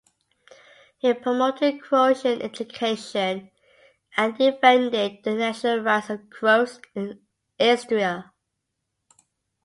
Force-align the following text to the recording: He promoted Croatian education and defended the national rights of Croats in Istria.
He 0.97 1.13
promoted 1.13 1.79
Croatian 1.83 2.41
education 2.41 3.51
and 4.17 4.35
defended 4.35 5.23
the 5.23 5.35
national 5.35 5.81
rights 5.81 6.09
of 6.09 6.27
Croats 6.31 6.79
in 6.95 7.21
Istria. 7.59 8.33